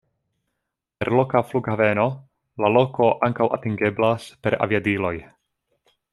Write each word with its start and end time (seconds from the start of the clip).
Per 1.01 1.09
loka 1.19 1.41
flughaveno 1.49 2.05
la 2.65 2.71
loko 2.77 3.11
ankaŭ 3.29 3.49
atingeblas 3.59 4.27
per 4.47 4.57
aviadiloj. 4.69 5.15